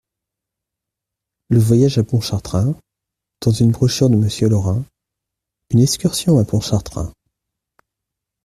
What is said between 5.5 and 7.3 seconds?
UNE EXCURSION A PONTCHARTRAIN.